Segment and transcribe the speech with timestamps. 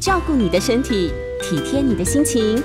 [0.00, 1.12] 照顾你的身体，
[1.42, 2.56] 体贴你的心情，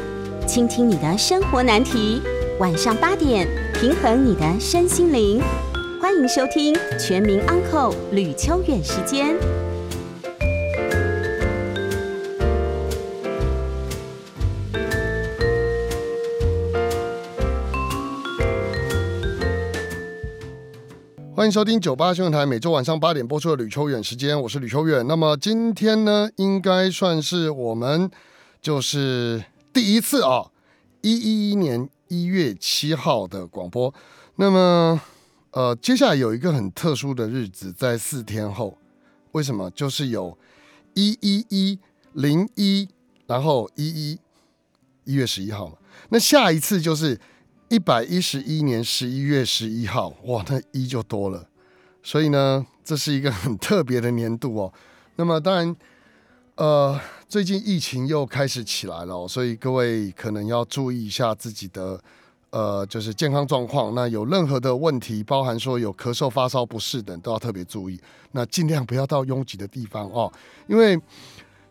[0.48, 2.22] 倾听你的生活难题。
[2.62, 5.42] 晚上八点，平衡你的身心灵。
[6.02, 9.36] 欢迎收听《全民安扣吕秋远时间。
[21.46, 25.06] 欢迎收听九八新闻台每周晚上八点播出的吕秋远时间，我是吕秋远。
[25.06, 28.10] 那么今天呢，应该算是我们
[28.60, 30.50] 就是第一次啊，
[31.02, 33.94] 一一一年一月七号的广播。
[34.38, 35.00] 那么
[35.52, 38.80] 呃，接下来有一个很特殊的日子，在四天后，
[39.34, 39.70] 为什么？
[39.70, 40.36] 就是有
[40.96, 41.80] 一一一
[42.14, 42.90] 零一，
[43.28, 44.20] 然后一一
[45.04, 45.76] 一月十一号嘛。
[46.10, 47.20] 那下一次就是。
[47.68, 51.48] 一百一十一年十一月十一号，哇，那一就多了，
[52.04, 54.72] 所以呢，这是一个很特别的年度哦。
[55.16, 55.76] 那么当然，
[56.56, 62.00] 呃，最近疫情又开始起来了，所以各位可能要注意一下自己的
[62.52, 63.96] 呃，就是健康状况。
[63.96, 68.00] 那有任何的问题，包含说有咳嗽、发烧、不适等，都要特别注意。
[68.34, 70.32] 那尽量不要到拥挤的地方哦，
[70.68, 70.96] 因为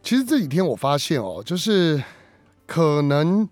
[0.03, 2.03] 其实这几天我发现哦，就是
[2.67, 3.49] 可能。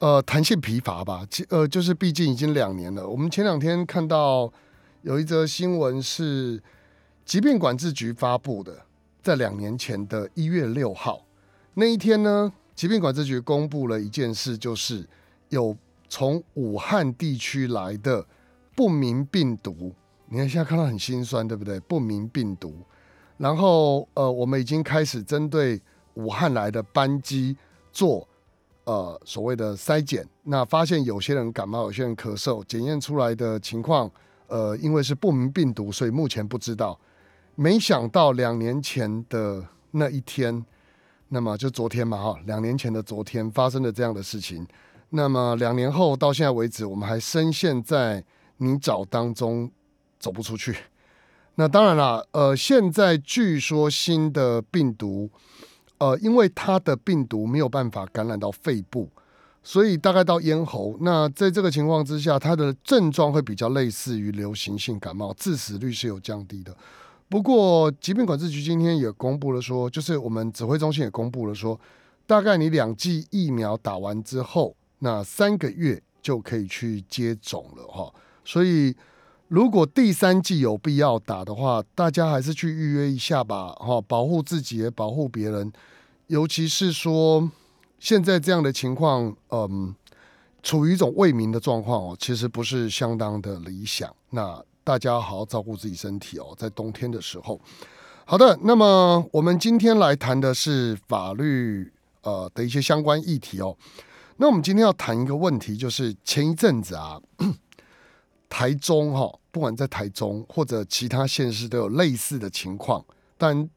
[0.00, 3.04] 呃，弹性疲乏吧，呃，就是毕竟已经两年了。
[3.04, 4.48] 我们前两天看到
[5.02, 6.62] 有一则新闻是
[7.24, 8.80] 疾病管制局发布的，
[9.20, 11.24] 在两年前的一月六号
[11.74, 15.04] 那一天呢，疾病管制局公布了一件事，就是
[15.48, 15.76] 有
[16.08, 18.24] 从武汉地区来的
[18.76, 19.92] 不明病毒。
[20.26, 21.80] 你看现在看到很心酸，对不对？
[21.80, 22.72] 不明病毒。
[23.36, 25.80] 然后呃，我们已经开始针对
[26.14, 27.56] 武汉来的班机
[27.90, 28.28] 做。
[28.88, 34.10] 呃，所谓的筛检，那发现有些人感冒，有些人咳嗽，检验出来的情况，
[34.46, 36.98] 呃，因为是不明病毒，所以目前不知道。
[37.54, 40.64] 没想到两年前的那一天，
[41.28, 44.66] 那么就昨天嘛，哈，两年前的昨天发生了这样的事情。
[45.10, 48.24] 那么两年后到现在为止，我们还深陷在
[48.56, 49.70] 泥沼当中，
[50.18, 50.74] 走不出去。
[51.56, 55.28] 那当然了，呃，现在据说新的病毒。
[55.98, 59.08] 呃，因为它的病毒没有办法感染到肺部，
[59.62, 60.96] 所以大概到咽喉。
[61.00, 66.76] 那在这个情况之下，它的症状会比较类似于流行性感冒，致死率是有降低的。
[67.28, 71.78] 不过，疾病管制局今天也公布了说，就是我们指挥中心也公布了说，
[72.26, 78.12] 大概你两剂疫苗打完之后，那三个月就可以去接种了哈。
[78.44, 78.96] 所以。
[79.48, 85.72] 如果第三季有必要打的话，大家还是去预约一下吧，哈，保护自己保护别人。
[86.26, 87.50] 尤其是说
[87.98, 89.94] 现在这样的情况，嗯，
[90.62, 94.14] 处于一种未明的状况哦，其实不是相当的理想。
[94.30, 97.58] 那大家好好照顾自己身体哦，在冬天的时候。
[98.26, 103.74] 好的，那么我们今天来谈的是法律呃的一些相关议题哦。
[104.36, 107.18] 那我们今天要谈一个问题，就是前一阵子啊。
[108.48, 113.04] 台中哈，不管在台中或者其他县市都有类似的情况，
[113.36, 113.68] 但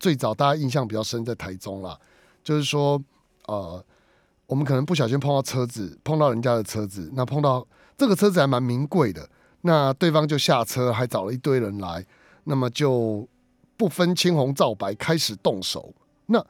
[0.00, 1.98] 最早大家印象比较深在台中啦，
[2.42, 3.02] 就是说，
[3.46, 3.84] 呃，
[4.46, 9.28] 我们可能不小心碰到车子，碰到人家的车子，那碰到这个车子还蛮名贵的，
[9.62, 12.04] 那对方就下车，还找了一堆人来，
[12.44, 13.26] 那么就
[13.76, 15.94] 不分青红皂白开始动手。
[16.26, 16.44] 那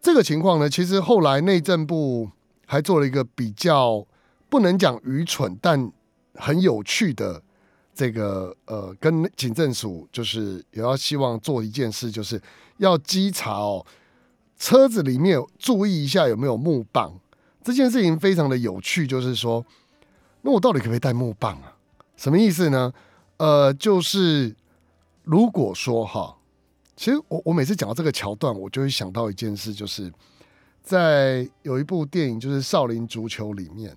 [0.00, 2.30] 这个情况呢，其实后来内政部
[2.66, 4.06] 还做了一个比较，
[4.48, 5.90] 不能讲愚蠢，但
[6.34, 7.42] 很有趣的
[7.92, 12.40] 这个呃，跟警政署就是也要希望做一件事，就是
[12.78, 13.84] 要稽查哦，
[14.56, 17.18] 车子里面注意一下有没有木棒。
[17.62, 19.64] 这件事情非常的有趣，就是说，
[20.42, 21.76] 那我到底可不可以带木棒啊？
[22.16, 22.92] 什么意思呢？
[23.36, 24.54] 呃，就是
[25.24, 26.38] 如果说哈，
[26.96, 30.10] 其实我我每次讲到这个桥段，我就会想到一件事，就是
[30.82, 33.94] 在有一部电影就是《少林足球》里面，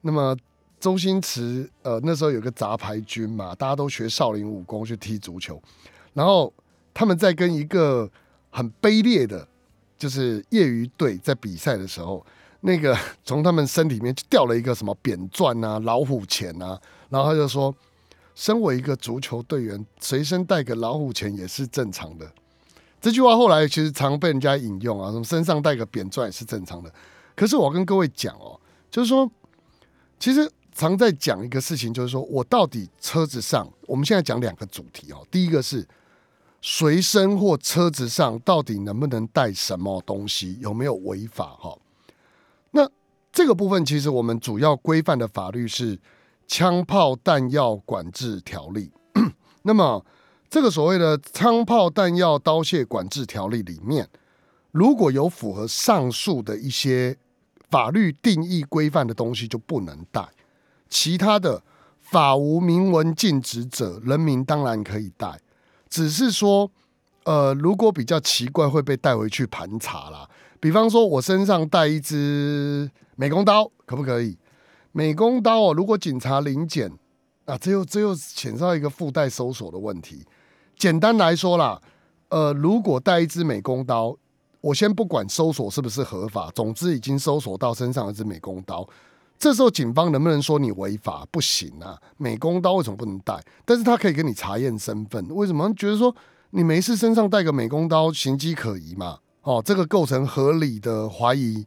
[0.00, 0.36] 那么。
[0.84, 5.58] 周星驰，呃，那时候有个杂牌军嘛，大家都学少林武功去踢足球，
[6.12, 6.52] 然后
[6.92, 8.06] 他们在跟一个
[8.50, 9.48] 很卑劣的，
[9.96, 12.22] 就是业余队在比赛的时候，
[12.60, 12.94] 那个
[13.24, 16.78] 从他们身体里面掉了一个什么扁钻啊、老虎钳啊，
[17.08, 17.74] 然后他就说，
[18.34, 22.30] 身为一个足球队员，随身带个老虎钳也是正常的。
[23.00, 26.92] 这句话后来其实常被人家引用啊，什么身上带个扁钻也是正常的。
[27.34, 28.60] 可是我跟各位讲哦，
[28.90, 29.26] 就是说，
[30.18, 30.46] 其实。
[30.74, 35.26] 常在讲一个事情，就是说我到底车子上，我们现在讲两个主题哦。
[35.30, 35.86] 第一个是
[36.60, 41.78] 随身或车子上到底能不能带什么东西，有没有违法哈？
[42.72, 42.90] 那
[43.32, 45.96] 这个部分其实我们主要规范的法律是
[46.48, 48.90] 《枪炮弹药管制条例》。
[49.62, 50.04] 那么
[50.50, 54.08] 这个所谓的《枪炮弹药刀械管制条例》里面，
[54.72, 57.16] 如果有符合上述的一些
[57.70, 60.28] 法律定义规范的东西，就不能带。
[60.94, 61.60] 其他的
[61.98, 65.40] 法无明文禁止者，人民当然可以带。
[65.88, 66.70] 只是说，
[67.24, 70.30] 呃，如果比较奇怪，会被带回去盘查啦。
[70.60, 74.38] 比方说，我身上带一支美工刀，可不可以？
[74.92, 76.88] 美工刀哦，如果警察临检，
[77.46, 80.24] 啊，这又这又牵涉一个附带搜索的问题。
[80.76, 81.82] 简单来说啦，
[82.28, 84.16] 呃，如果带一支美工刀，
[84.60, 88.88] 我先不管搜索是不是合法，总之已经搜索到身上一支美工刀。
[89.44, 91.28] 这时候警方能不能说你违法？
[91.30, 92.00] 不行啊！
[92.16, 93.38] 美工刀为什么不能带？
[93.66, 95.22] 但是他可以跟你查验身份。
[95.28, 96.16] 为什么觉得说
[96.52, 99.18] 你没事身上带个美工刀，形迹可疑嘛？
[99.42, 101.66] 哦，这个构成合理的怀疑。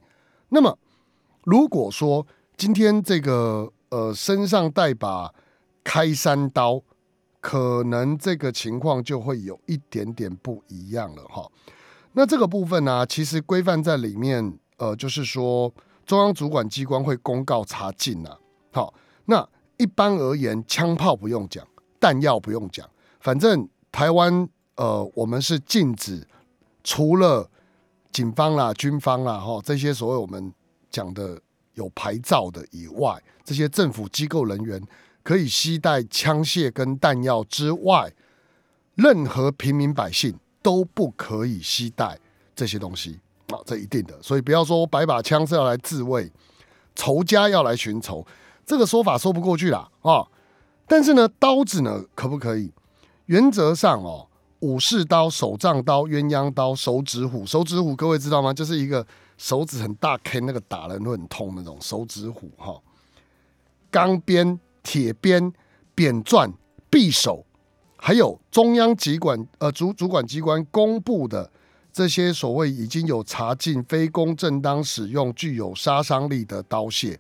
[0.50, 0.76] 那么
[1.44, 2.26] 如果说
[2.58, 5.32] 今天这个呃身上带把
[5.84, 6.82] 开山刀，
[7.40, 11.48] 可能这个情况就会有一点点不一样了哈。
[12.14, 15.72] 那这个部分呢，其实规范在里面，呃，就是说。
[16.08, 18.36] 中央主管机关会公告查禁呐。
[18.72, 18.94] 好，
[19.26, 21.68] 那一般而言，枪炮不用讲，
[22.00, 22.90] 弹药不用讲，
[23.20, 26.26] 反正台湾呃，我们是禁止
[26.84, 27.50] 除了
[28.12, 30.54] 警方啦、军方啦哈这些所谓我们
[30.90, 31.40] 讲的
[31.74, 34.82] 有牌照的以外，这些政府机构人员
[35.24, 38.14] 可以携带枪械跟弹药之外，
[38.96, 42.18] 任何平民百姓都不可以携带
[42.56, 43.20] 这些东西。
[43.48, 46.30] 啊，这一定的，所以不要说我摆把枪是要来自卫，
[46.96, 48.26] 仇家要来寻仇，
[48.66, 50.28] 这个说法说不过去啦啊！
[50.86, 52.74] 但是呢，刀子呢可不可以？
[53.28, 54.28] 原则上哦，
[54.60, 58.54] 武士刀、手杖刀、鸳鸯刀、手指虎、手指虎，各位知道吗？
[58.54, 59.06] 就是一个
[59.38, 62.78] 手指很大，K 那个打人会很痛那种手指虎哈。
[63.90, 65.54] 钢鞭、铁鞭、
[65.96, 66.54] 扁钻、
[66.92, 67.46] 匕首，
[67.96, 71.50] 还有中央机关呃主主管机关公布的。
[71.98, 77.18] 这些所谓已经有查禁、非公正当使用、具有杀伤力的刀械，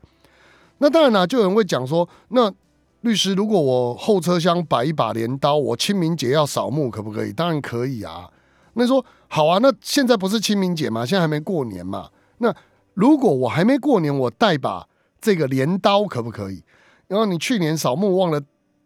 [0.77, 2.53] 那当然啦，就有人会讲说，那
[3.01, 7.33] 律师，如果我后车厢摆一把镰刀，我清明节要扫墓，可不可以？
[7.33, 8.29] 当然可以啊。
[8.73, 12.11] 那说好啊，那现在不是清明节嘛，现在还没过年嘛。
[12.37, 12.53] 那
[12.93, 14.87] 如果我还没过年，我带把
[15.19, 16.63] 这个镰刀可不可以？
[17.07, 18.39] 然后你去年扫墓忘了，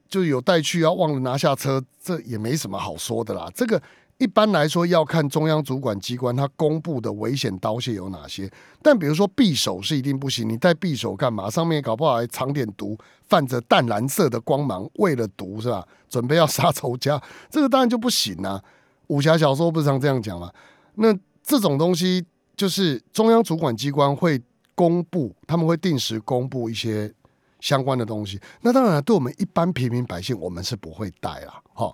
[0.07, 3.51] 就有带去，要忘了拿下车，这也没什么好说的啦。
[3.53, 3.81] 这个。
[4.21, 8.47] 一般来说，要看中央主管机关它公布的危险刀械有哪些。
[8.79, 11.49] 但比如说匕首是一定不行，你带匕首干嘛？
[11.49, 12.95] 上面搞不好还藏点毒，
[13.27, 15.83] 泛着淡蓝色的光芒，为了毒是吧？
[16.07, 17.19] 准备要杀仇家，
[17.49, 18.63] 这个当然就不行啊。
[19.07, 20.51] 武侠小说不是常这样讲吗？
[20.93, 22.23] 那这种东西
[22.55, 24.39] 就是中央主管机关会
[24.75, 27.11] 公布，他们会定时公布一些
[27.59, 28.39] 相关的东西。
[28.61, 31.59] 那当然，对我们一般平民百姓，我们是不会带啦。
[31.73, 31.91] 哈。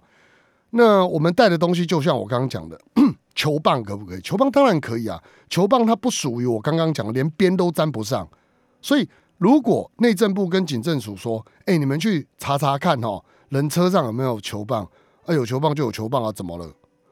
[0.71, 2.79] 那我们带的东西，就像我刚刚讲的，
[3.33, 4.21] 球棒可不可以？
[4.21, 5.21] 球棒当然可以啊。
[5.49, 8.27] 球棒它不属于我刚刚讲的，连边都沾不上。
[8.81, 14.83] 所以，如果内政部跟警政署说：“哎，你们去查查看哦，人车上有没有球棒？
[15.25, 16.69] 啊，有球棒就有球棒啊，怎么了？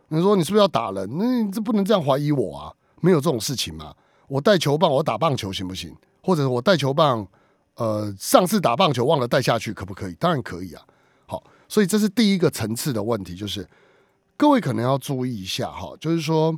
[0.09, 1.09] 你说你是不是要打人？
[1.17, 2.73] 那你这不能这样怀疑我啊！
[2.99, 3.93] 没有这种事情嘛。
[4.27, 5.95] 我带球棒，我打棒球行不行？
[6.21, 7.25] 或者我带球棒，
[7.75, 10.13] 呃，上次打棒球忘了带下去，可不可以？
[10.15, 10.83] 当然可以啊。
[11.25, 11.41] 好。
[11.67, 13.67] 所以这是第一个层次的问题，就是
[14.37, 16.57] 各位可能要注意一下哈，就是说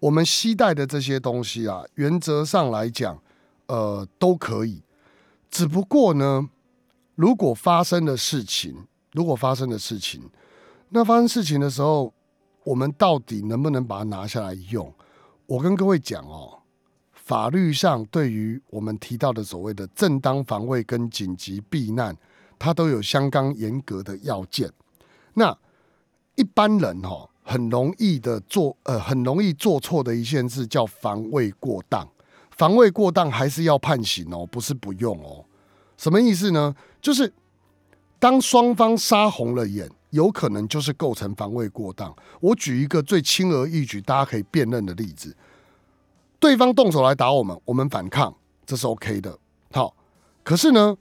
[0.00, 3.20] 我们携带的这些东西啊，原则上来讲，
[3.66, 4.82] 呃，都可以。
[5.50, 6.48] 只不过呢，
[7.14, 10.22] 如果发生的事情，如果发生的事情，
[10.90, 12.12] 那发生事情的时候，
[12.64, 14.92] 我们到底能不能把它拿下来用？
[15.46, 16.58] 我跟各位讲哦，
[17.12, 22.16] 法律上对于我们提到的所谓的正当防卫跟紧急避难。
[22.58, 24.70] 它都有相当严格的要件。
[25.34, 25.56] 那
[26.34, 32.08] 一般人哈很容易的做呃很容易做错的一件事叫防卫过当，
[32.50, 35.44] 防卫过当还是要判刑哦，不是不用哦。
[35.96, 36.74] 什么意思呢？
[37.00, 37.32] 就是
[38.18, 42.14] 当双方杀红了眼，有可能就是构成防卫过当。
[42.40, 45.36] 我举一个最轻而易举、大家可以辨认的例子：
[46.40, 48.34] 对方动手来打我们，我们反抗，
[48.64, 49.38] 这是 OK 的。
[49.72, 49.94] 好，
[50.42, 50.96] 可是呢，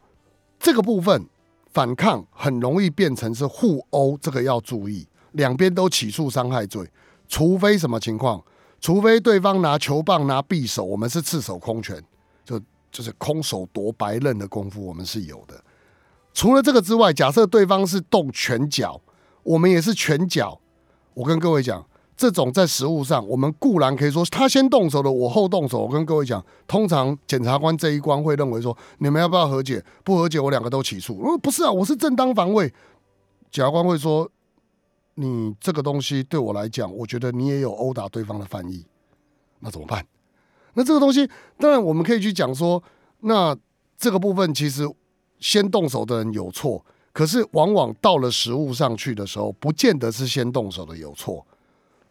[0.60, 1.26] 这个部分。
[1.76, 6.90] 反抗很容易变成是互殴，这个要注意，两边都起诉伤害罪，
[7.28, 8.42] 除非什么情况？
[8.80, 12.02] 除非对方拿球棒、拿匕首，我们是赤手空拳，
[12.46, 12.58] 就
[12.90, 15.62] 就是空手夺白刃的功夫，我们是有的。
[16.34, 19.02] 除了这个之外，假设对方是动拳脚，
[19.44, 20.58] 我们也是拳脚。
[21.14, 21.86] 我跟各位讲。
[22.18, 25.82] 这种在实物上，我们固然可以说他先动手的，我后动手。
[25.82, 29.84] 我跟各位讲，通常检察官这一关会认为说，你们要不要和解？
[30.04, 31.16] 不和解，我两个都起诉。
[31.16, 32.74] 如果，不是啊，我是正当防卫。
[33.52, 34.30] 检察官会说，
[35.16, 38.86] 你这个东西对我来讲，我觉得你也有殴打对方的犯意。
[39.60, 40.06] 那怎么办？
[40.76, 42.82] 那这个东西，当然我们可以去讲说，
[43.22, 43.56] 那
[43.98, 44.90] 这个部分其实
[45.40, 51.46] 先动手的人有错，可是往往到了实物上去的时候，不见得是先动手的有错。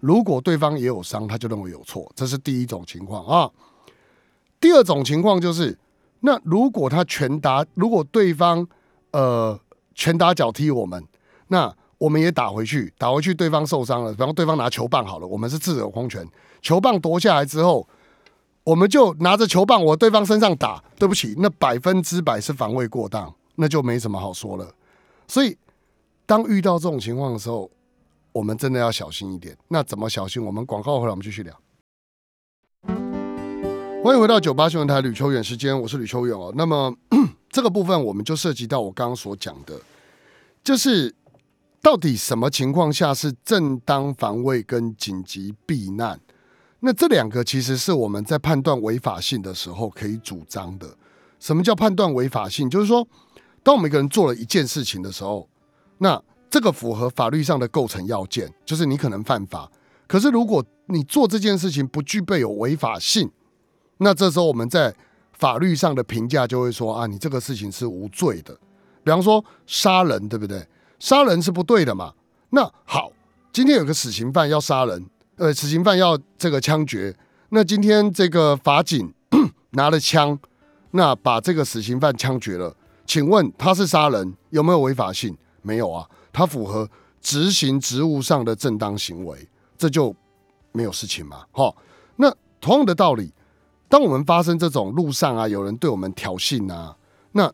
[0.04, 3.50] 如果对方也有伤，他就认为有错，这是第一种情况啊。
[4.61, 5.78] 第二种情况就是，
[6.20, 8.68] 那如果他拳打，如果对方
[9.12, 9.58] 呃
[9.94, 11.02] 拳打脚踢我们，
[11.49, 16.23] 那我们也打回去，打回去对方受伤了，比方对方拿球棒好了，我们是自由空拳，
[16.61, 17.88] 球棒夺下来之后，
[18.62, 24.70] 我们就拿着球棒往对方身上打，对不起，那百分之百是防卫过当，那就没什么好说了。
[25.26, 25.56] 所以
[26.26, 27.70] 当遇到这种情况的时候，
[28.35, 29.57] 我们真的要小心一点。
[29.69, 30.45] 那怎么小心？
[30.45, 31.57] 我们广告回来，我们继续聊。
[34.03, 36.53] 欢迎回到九八新闻台吕秋远时间，我是吕秋远哦。
[36.57, 36.93] 那么
[37.49, 39.81] 这个部分我们就涉及到我刚刚所讲的，
[40.64, 41.14] 就是
[41.81, 46.19] 到底什么情况下是正当防卫跟紧急避难？
[46.81, 50.93] 那这两个其实是我们在判断违法性的时候可以主张的。
[51.38, 52.69] 什么叫判断违法性？
[52.69, 53.07] 就是说，
[53.62, 55.49] 当我们一个人做了一件事情的时候，
[55.99, 56.21] 那
[56.51, 59.71] 这个符合法律上的构成要件，就是你可能犯法。
[60.07, 63.31] 可是如果你做这件事情不具备有违法性，
[63.99, 64.95] 那这时候我们在
[65.33, 68.55] 法律上的评价就会说啊，你这个事情是无罪的。
[69.03, 70.67] 比方说杀人，对不对？
[70.99, 72.13] 杀人是不对的嘛。
[72.51, 73.11] 那好，
[73.53, 77.15] 今天有个死刑犯要杀人，呃，死刑犯要这个枪决。
[77.49, 79.13] 那今天这个法警
[79.71, 80.39] 拿了枪，
[80.93, 82.77] 那把这个死刑犯枪决了。
[83.07, 85.37] 请问他是杀人，有没有违法性？
[85.63, 86.09] 没有啊。
[86.35, 89.49] 他符合执行职务上的正当行为，
[89.79, 90.14] 这就
[90.73, 91.47] 没有事情嘛？
[91.53, 91.75] 哈，
[92.17, 93.33] 那同样的道理，
[93.88, 96.95] 当我们发生这种路上啊，有人对我们挑衅啊，
[97.33, 97.50] 那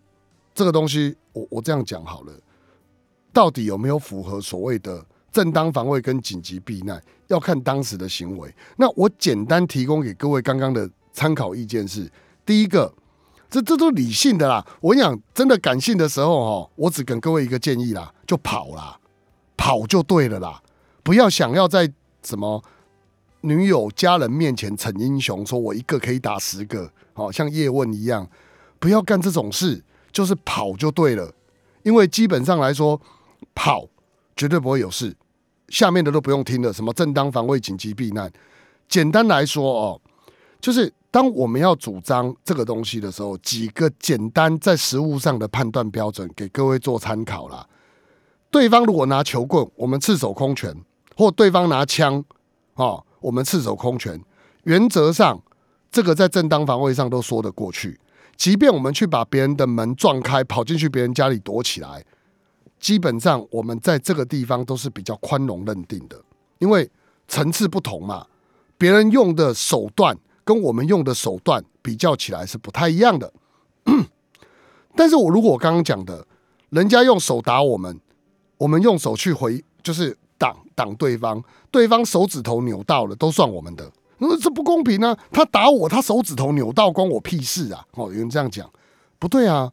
[0.55, 2.33] 这个东西，我我这样讲好了，
[3.33, 8.53] 到底有没有符合所谓的正当防卫跟紧急避难，要看当时的行为。
[8.77, 12.11] 那我简单提供给各位刚刚的参考意见是：
[12.47, 12.93] 第一个，
[13.51, 14.65] 这这都理性的啦。
[14.81, 18.13] 我讲真的感性的时候，哈，我只给各位一个建议啦。
[18.27, 18.97] 就跑啦，
[19.57, 20.63] 跑就对了啦，
[21.03, 21.93] 不要想要在
[22.23, 22.63] 什么
[23.41, 28.29] 女友、家人面前逞英雄，说我一个可以打十个，好像叶问一样，
[28.79, 31.35] 不要干这种事，就是跑就对了。
[31.83, 33.01] 因为基本上来说，
[33.55, 33.89] 跑
[34.37, 35.17] 绝对不会有事。
[35.69, 38.31] 下面的都不用听了，什么正当防卫、紧急避难，
[38.89, 40.01] 简单来说哦，
[40.61, 47.67] 就是当我们要主张这个东西的时候，几个简单在实物上的判断标准，给各位做参考啦。
[48.51, 50.73] 对方如果拿球棍，我们赤手空拳；
[51.17, 52.25] 或对方拿枪，
[52.75, 54.21] 哦，我们赤手空拳。
[54.65, 55.43] 原则上，
[55.91, 57.99] 这个在正当防卫上都说得过去。
[58.37, 62.05] 即便我们去把别人的门撞开，跑进去别人家里躲起来，
[62.79, 66.23] 基本上我们在这个地方都是比较宽容认定的，
[66.59, 66.91] 因为
[67.27, 68.27] 层次不同嘛。
[68.79, 70.17] 别人用的手段
[70.51, 73.33] 跟我们用的手段比较起来是不太一样的。
[74.97, 76.27] 但是我如果我刚刚讲的，
[76.71, 78.01] 人家用手打我们。
[78.59, 83.91] 我们用手去回，就是挡挡对方，对方手指头扭到了，都算我们的。
[84.19, 85.17] 那这不公平啊！
[85.33, 87.87] 他打我，他手指头扭到，关我屁事啊！
[87.93, 88.69] 哦，有人这样讲，
[89.19, 89.73] 不对啊。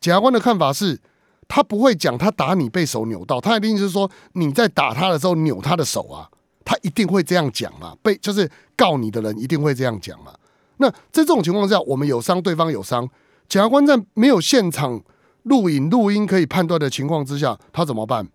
[0.00, 0.98] 检察官的看法是，
[1.46, 6.30] 他不会讲他打你被手扭到，他一定是说你在打他的时候扭他的手啊，
[6.64, 7.96] 他一定会这样讲嘛。
[8.02, 10.32] 被就是告你的人一定会这样讲嘛。
[10.78, 13.08] 那在这种情况下，我们有伤，对方有伤，
[13.48, 15.02] 检察官在没有现场。
[15.44, 18.28] 录影录音可以判断的情况之下，他怎么办？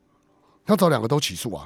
[0.65, 1.65] 他找两个都起诉啊。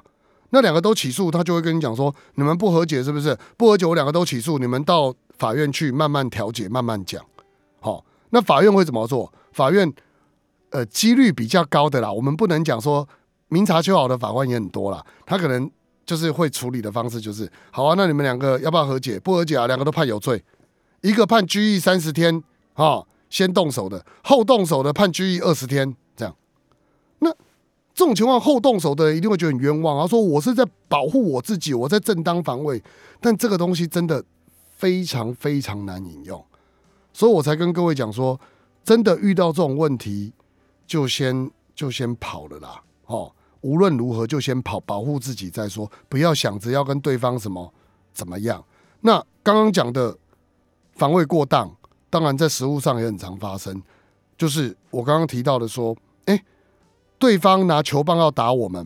[0.51, 3.35] 那两个都起诉，他就会跟你讲说：你们不和解是不是？
[3.57, 7.25] 不和解，我两个都起诉，你们到法院去慢慢调解，慢慢讲。
[7.79, 9.33] 好，那法院会怎么做？
[9.51, 9.91] 法院
[10.69, 12.11] 呃，几率比较高的啦。
[12.11, 13.09] 我们不能讲说
[13.47, 15.03] 明察秋毫的法官也很多啦。
[15.25, 15.67] 他可能
[16.05, 19.19] 就是会处理的方式就是：好啊，那你们两个要不要和解？
[19.19, 20.43] 不和解啊，两个都判有罪，
[21.01, 22.43] 一个判拘役三十天
[22.73, 23.05] 哈。
[23.29, 26.35] 先动手的，后动手的判拘役二十天，这样。
[27.19, 27.29] 那
[27.93, 30.05] 这种情况，后动手的一定会觉得很冤枉啊！
[30.05, 32.83] 说我是在保护我自己，我在正当防卫，
[33.21, 34.21] 但这个东西真的
[34.75, 36.43] 非常非常难引用，
[37.13, 38.37] 所以我才跟各位讲说，
[38.83, 40.33] 真的遇到这种问题，
[40.85, 42.81] 就先就先跑了啦！
[43.05, 47.73] 哦，无论如何就先跑，保护自己再说，不要想着要跟对方什么
[48.13, 48.63] 怎么样。
[49.01, 50.17] 那刚刚讲的
[50.93, 51.75] 防卫过当。
[52.09, 53.81] 当然，在实物上也很常发生，
[54.37, 56.43] 就是我刚刚提到的，说，哎，
[57.17, 58.85] 对方拿球棒要打我们，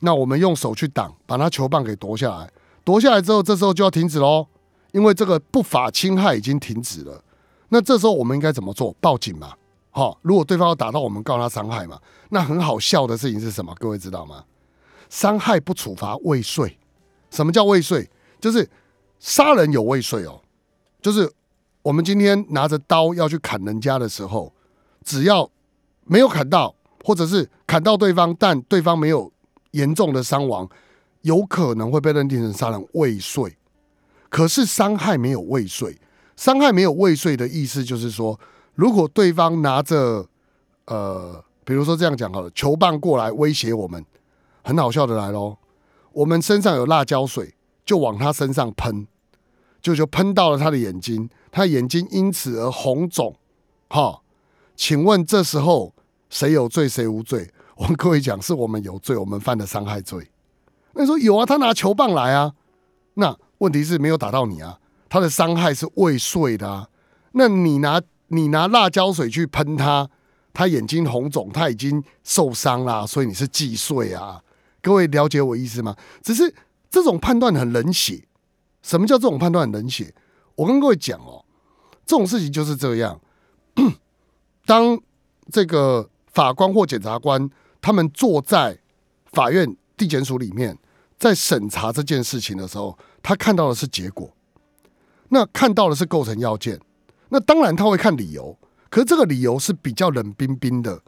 [0.00, 2.52] 那我们用手去挡，把他球棒给夺下来，
[2.84, 4.46] 夺下来之后，这时候就要停止喽，
[4.92, 7.24] 因为这个不法侵害已经停止了。
[7.70, 8.94] 那这时候我们应该怎么做？
[9.00, 9.54] 报警嘛，
[9.98, 12.00] 好，如果对方要打到我们，告他伤害嘛，
[12.30, 13.74] 那很好笑的事情是什么？
[13.80, 14.44] 各位知道吗？
[15.10, 16.78] 伤害不处罚未遂，
[17.30, 18.08] 什么叫未遂？
[18.40, 18.70] 就是
[19.18, 20.40] 杀人有未遂哦，
[21.02, 21.28] 就是
[21.82, 24.52] 我们今天拿着刀要去砍人家的时候，
[25.04, 25.50] 只要
[26.04, 26.72] 没有砍到，
[27.04, 29.32] 或者是砍到对方，但对方没有
[29.72, 30.68] 严重的伤亡，
[31.22, 33.56] 有可能会被认定成杀人未遂。
[34.28, 35.98] 可是伤害没有未遂，
[36.36, 38.38] 伤害没有未遂的意思就是说，
[38.78, 40.24] 如果对方拿着
[40.86, 44.04] 呃，比如说这样讲好了，球棒过来威胁我们，
[44.62, 45.56] 很好笑的来喽，
[46.12, 47.56] 我们身上有辣椒水。
[47.88, 49.06] 就往他身上喷，
[49.80, 53.34] 就就喷到了他的眼睛，他眼睛因此而红肿。
[53.88, 54.20] 哈，
[54.76, 55.94] 请问这时候
[56.28, 57.50] 谁有罪谁无罪？
[57.76, 60.30] 我跟各位讲，是我们有罪，我们犯的伤害罪。
[60.92, 62.52] 那说有啊，他拿球棒来啊，
[63.14, 66.90] 那问题是没有打到你啊，他的伤害是未遂的啊。
[67.32, 70.08] 那你拿你拿辣椒水去喷他，
[70.54, 74.42] 他眼睛红肿，他已经受伤啦，所以你是既遂啊。
[74.80, 75.96] 各位了解我意思吗？
[76.22, 76.54] 只是。
[76.90, 78.26] 这种判断很冷血。
[78.82, 80.14] 什么叫这种判断很冷血？
[80.54, 81.44] 我跟各位讲哦，
[82.06, 83.20] 这种事情就是这样。
[84.64, 84.98] 当
[85.52, 87.50] 这个法官或检察官
[87.82, 88.78] 他们坐在
[89.26, 90.78] 法院地检署里面，
[91.18, 94.34] 在审查这件事情的时候，他看到的是结果，
[95.28, 96.80] 那看到的是构成要件，
[97.30, 98.56] 那当然他会看理由，
[98.88, 101.00] 可是这个理由是比较冷冰冰的。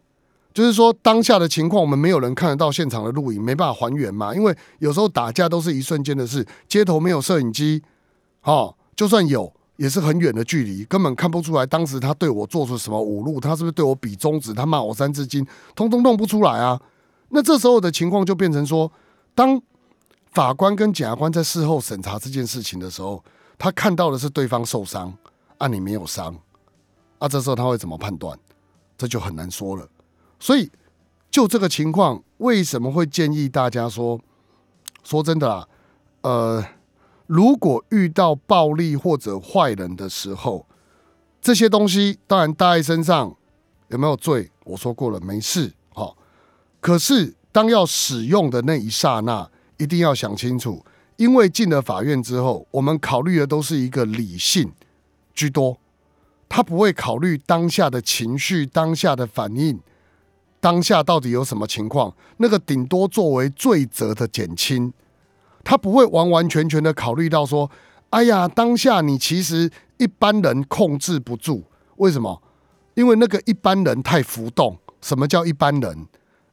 [0.53, 4.35] 就是说，当下的情况我们没有人看得到现场的录影，没办法还原嘛。
[4.35, 7.81] 因为有时候打架都是一瞬间的事，街头没有摄影机，
[8.43, 15.47] 哦，就算有也是很远的距离，根本看不出来当时他对我做出什么侮辱，他是不是对我比中指，他骂我三字经，
[15.77, 16.81] 通通弄不出来啊。
[17.29, 18.91] 那这时候的情况就变成说，
[19.37, 19.63] 当
[20.33, 23.23] 法官跟检察官在事后审查这件事情的时候，
[23.57, 25.15] 他看到的是对方受伤，
[25.61, 26.35] 啊，你没有伤，
[27.19, 28.39] 啊，这时候他会怎么判断？
[28.97, 29.87] 这就很难说了。
[30.39, 30.71] 所以，
[31.31, 34.19] 就这个情况，为什么会建议大家说？
[35.05, 35.69] 说真的啦，
[36.23, 36.65] 呃，
[37.27, 40.67] 如果遇到暴力或者坏人的时候，
[41.43, 43.37] 这些东西当然带在身上
[43.89, 44.51] 有没有罪？
[44.65, 45.75] 我说过了，没事。
[45.93, 46.17] 好，
[46.81, 50.83] 可是当要使用的那一刹那，一定要想清楚，
[51.17, 54.73] 因为进了法院之后，我们考虑的都是一个理性
[55.41, 55.79] 居多，
[56.49, 59.81] 他不会考虑当下的情绪、当下的反应。
[60.61, 62.15] 当下到底有什么情况？
[62.37, 64.93] 那个顶多作为罪责的减轻，
[65.65, 67.71] 他不会完完全全的考虑到说
[68.11, 71.65] ：“哎呀，当下你其实一般人控制不住。”
[71.97, 72.43] 为什么？
[72.95, 74.77] 因为那个一般人太浮动。
[75.01, 76.07] 什么叫一般人？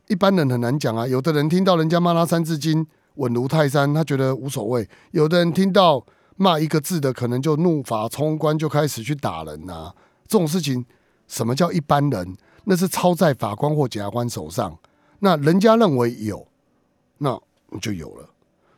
[0.08, 1.06] 一般人很难讲啊。
[1.06, 6.02] 有的人听到人家骂他三字经稳如泰山，他觉得无所谓；有的人听到
[6.38, 9.94] 骂一个字的，可能就怒发冲冠，就开始去打人呐。
[10.28, 10.86] 这种事情，
[11.28, 12.38] 什么叫一般人？
[12.64, 14.78] 那是操在法官或检察官手上，
[15.20, 16.48] 那人家认为有，
[17.18, 17.42] 那
[17.82, 18.30] 就有了。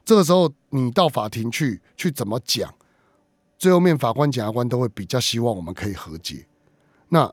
[0.05, 2.73] 这个时候你到法庭去，去怎么讲？
[3.57, 6.45] 最后面法官、检察官都会比较希望我们可以和解。
[7.09, 7.31] 那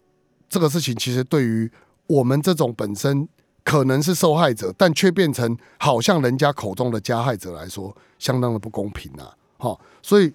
[0.49, 1.71] 这个事情其实对于
[2.07, 3.29] 我们这种本身
[3.62, 9.37] 可能是受害者，但却变成好像人家口中的加害者来说，相当的不公平啊！
[9.59, 10.33] 好，所以。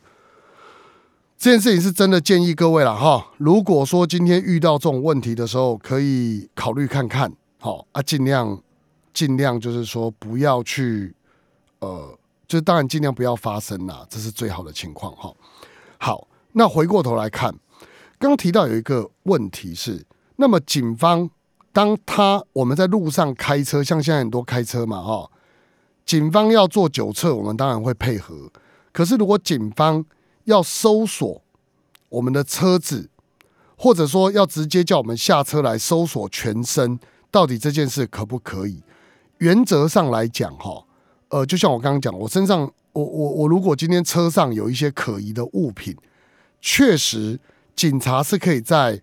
[1.44, 3.32] 这件事情是真的建议各位了哈。
[3.40, 8.62] 如果说今天遇到这种问题的时候，可以考虑看看，好啊，尽量
[9.12, 11.16] 尽量就是说不要去，
[11.80, 12.16] 呃，
[12.48, 15.34] 就当然尽量不要发生啦，这是最好的情况哈。
[15.98, 17.50] 好，那回过头来看，
[18.20, 20.06] 刚刚提到有一个问题是，
[20.36, 21.28] 那么警方
[21.74, 25.32] 当他我们在路上开车，像现在很多开车嘛哈，
[26.06, 28.52] 警方要做酒测，我们当然会配合。
[28.92, 30.04] 可是如果警方
[30.44, 31.42] 要搜索
[32.10, 33.10] 我们的车子，
[33.78, 37.00] 或者说要直接叫我们下车来搜索全身，
[37.32, 38.84] 到底这件事可不可以？
[39.38, 40.86] 原则上来讲，哈，
[41.30, 45.96] 呃，就像我刚刚讲，我身上，我我我，如果今天车上有一些可疑的物品，
[46.60, 47.40] 确实，
[47.76, 49.02] 警察是可以在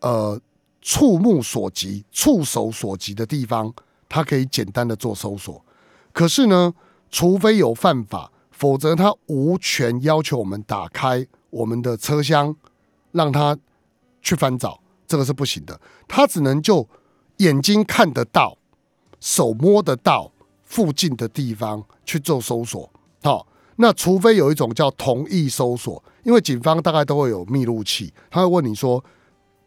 [0.00, 0.40] 呃
[0.80, 3.72] 触目所及、触手所及的地方，
[4.08, 5.64] 他可以简单的做搜索。
[6.12, 6.74] 可是呢，
[7.10, 8.29] 除非有犯法。
[8.60, 12.54] 否则，他无权要求我们打开我们的车厢，
[13.10, 13.56] 让他
[14.20, 15.80] 去翻找，这个是不行的。
[16.06, 16.86] 他只能就
[17.38, 18.58] 眼睛看得到、
[19.18, 20.30] 手摸得到
[20.62, 22.92] 附近的地方去做搜索。
[23.22, 23.46] 好，
[23.76, 29.02] 那除非有一种叫同意搜索，因为警方大概都会有密录器，他会问你说：“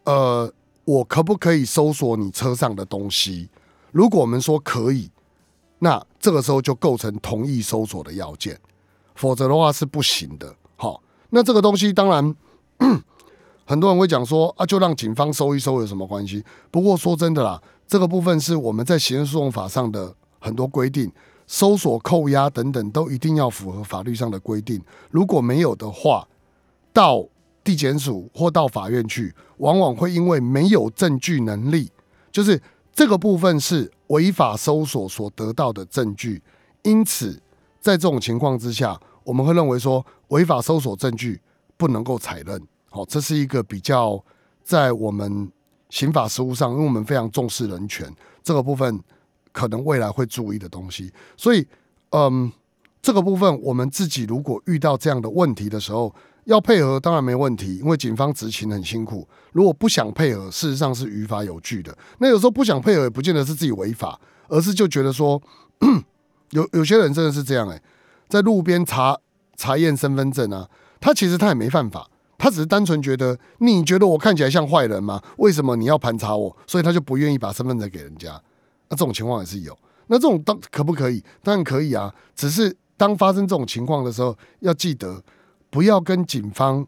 [0.06, 0.48] 呃，
[0.84, 3.50] 我可不可以搜索你车上的东西？”
[3.90, 5.10] 如果我们说可以，
[5.80, 8.56] 那这个时候就构成同意搜索的要件。
[9.14, 10.54] 否则的话是不行的。
[10.76, 12.34] 好，那这个东西当然
[13.66, 16.44] 很多人会讲说啊，就让警方收一收有什么关系？
[16.70, 21.10] 不过说真的啦，这个部分是我们在刑事诉讼法上的很多规定。
[21.46, 24.82] 搜索、扣押等等，都一定要符合法律上的规定。
[25.10, 26.26] 如果没有的话，
[26.90, 27.22] 到
[27.62, 31.92] 地检署或到法院去，往往会因为没有证据能力，
[32.32, 32.58] 就是
[32.94, 36.42] 这个部分是违法搜索所得到的证据，
[36.82, 37.38] 因此
[37.84, 41.38] 在这种情况之下，我们会认为说违法搜索证据
[41.76, 42.58] 不能够采认。
[42.88, 44.24] 好，这是一个比较
[44.62, 45.52] 在我们
[45.90, 48.10] 刑法实务上，因为我们非常重视人权
[48.42, 48.98] 这个部分。
[49.52, 51.64] 可能未来会注意的东西，所以，
[52.10, 52.50] 嗯，
[53.00, 56.12] 这个部分我们自己如果遇到这样的问题的时候，
[56.46, 59.28] 要配合当然没问题，因为警方执勤很辛苦。
[59.52, 61.96] 如果不想配合，事实上是于法有据的。
[62.18, 65.40] 那有时候不想配合，也不见得是自己违法，而是就觉得说，
[66.54, 67.82] 有有些人真的是这样哎，
[68.28, 69.18] 在路边查
[69.56, 70.68] 查验身份证啊，
[71.00, 75.20] 他其实他也没犯法，他只是单纯觉得你觉得我看起来像坏人吗？
[75.38, 76.56] 为什么你要盘查我？
[76.66, 78.40] 所以他就不愿意把身份证给人家。
[78.88, 81.22] 那这种情况也是有，那这种当可不可以？
[81.42, 85.22] 当然可以啊，只是当发生这种情况的时候，要记得
[85.70, 86.86] 不要跟警方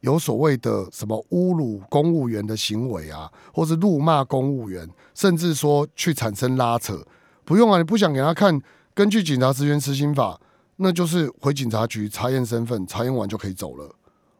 [0.00, 7.04] 有所谓的什么侮辱公务员的行为啊，或是辱骂公务员，甚至说去产生拉扯。
[7.44, 8.58] 不用啊，你不想给他看，
[8.94, 10.40] 根据警察职员执行法，
[10.76, 13.94] 那就是回警察局查验身份，查验完就可以走了，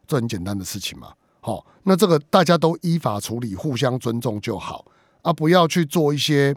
[0.07, 1.13] 这很简单的事情嘛。
[1.39, 4.85] 好，那这个大家都依法处理，互相尊重就好
[5.21, 6.55] 啊，不要去做一些。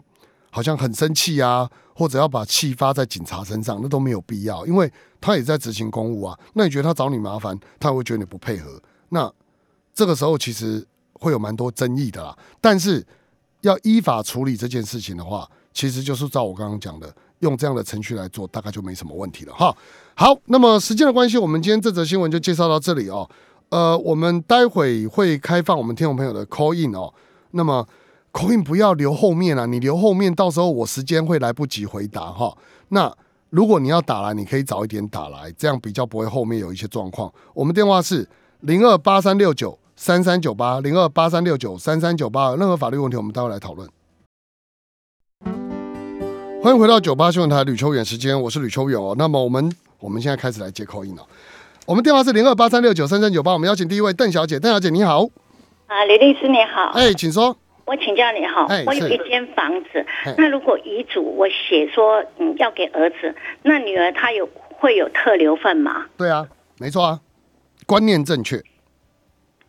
[0.49, 6.39] 好像很生气啊，或者要把气发在警察身上，那都没有必要，因为他也在执行公务啊。
[6.53, 9.31] 那你觉得他找你麻烦，他会觉得你不配合，那
[9.93, 10.83] 这个时候其实
[11.13, 12.35] 会有蛮多争议的啦。
[12.61, 13.05] 但是
[13.61, 19.75] 要依法处理这件事情的话，其实就是照我刚刚讲的，用这样的程序来做，大概就没什么问题了哈。
[20.15, 23.29] 好，那么时间的关系，我们今天这则新闻就介绍到这里哦。
[23.69, 27.13] 呃，我们待会会开放我们听众朋友的 call in 哦。
[27.51, 27.87] 那么。
[28.29, 29.65] 口音不要留后面啊！
[29.65, 32.55] 你留后面，到时候我时间会来不及回答哈。
[32.89, 33.11] 那
[33.49, 37.33] 如果你要打来，你可以早一点打来，这样比较不会后面有一些状况。
[37.55, 38.27] 我们电话是
[38.59, 43.89] 零二八三六九三三九八零二八三六九三三九八，任何法律问题我们待会来讨论。
[46.61, 49.15] 欢迎回到九八新闻台吕秋远时间，我是吕秋远哦。
[49.17, 51.25] 那么我们我们现在开始来接口音了。
[51.85, 55.23] 我们电话是零二八三六九三三九八，我们邀请第一位邓小姐，邓小姐你好。
[55.85, 56.91] 啊，李律师你好。
[56.95, 57.55] 哎，请说。
[57.85, 60.05] 我请教你哈，我有一间房子，
[60.37, 66.05] 那如果遗嘱我写说嗯要给儿子，那女儿她有会有特留份吗？
[66.17, 66.45] 对啊，
[66.79, 67.21] 没错啊，
[67.85, 68.61] 观念正确，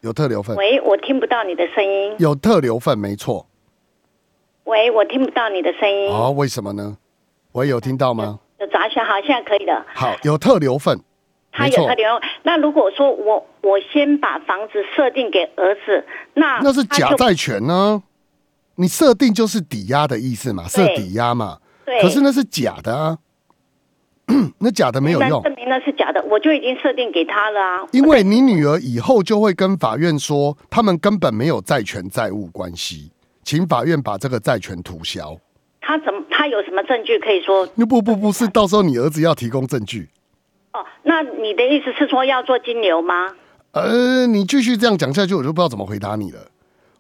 [0.00, 0.56] 有特留份。
[0.56, 2.16] 喂，我听不到你的声音。
[2.18, 3.46] 有特留份，没错。
[4.68, 6.10] 喂，我听不到你的声音。
[6.10, 6.98] 哦，为什么呢？
[7.52, 8.38] 我有听到吗？
[8.60, 9.86] 有杂讯，好，现在可以了。
[9.94, 11.00] 好，有特留份，
[11.50, 12.06] 他有特留。
[12.42, 16.04] 那如果说我我先把房子设定给儿子，
[16.34, 18.02] 那那是假债权呢？
[18.74, 21.58] 你设定就是抵押的意思嘛，设抵押嘛。
[21.86, 22.02] 对。
[22.02, 23.18] 可是那是假的啊，
[24.60, 25.42] 那假的没有用。
[25.44, 27.86] 证明那是假的，我就已经设定给他了啊。
[27.92, 33.10] 因为你女儿以后就会跟法院说，他们根本没有债权债务关系，
[33.48, 35.34] 请法院把这个债权涂销。
[35.80, 36.22] 他怎么？
[36.30, 37.66] 他有什么证据可以说？
[37.76, 40.10] 那不不不是，到时候你儿子要提供证据。
[40.74, 43.34] 哦，那你的意思是说要做金流吗？
[43.72, 46.40] 呃，你继续这样讲下去，我就不知道怎么回答你了。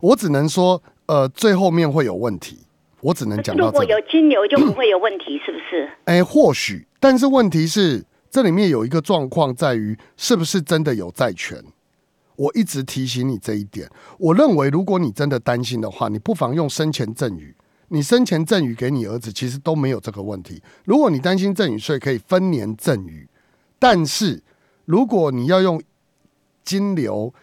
[0.00, 0.82] 我只能说。
[1.04, 2.58] 呃，最后面会有问题，
[3.00, 3.66] 我只能讲到。
[3.66, 5.88] 如果有金牛就不会有问题，是不是？
[6.04, 11.58] 哎，或许，但是问题是，这里面有一个状况在于，是不是真的有债权？
[12.38, 13.90] 我一直提醒你这一点。
[14.18, 17.54] 我认为，如果你真的担心的话，你不妨用生前赠与，
[17.88, 20.62] 你生前赠与给你儿子，其实都没有这个问题。
[20.84, 23.28] 如果你担心赠与税，可以分年赠与。
[23.78, 24.42] 但是，
[24.84, 25.82] 如果你要用
[26.64, 27.34] 金流，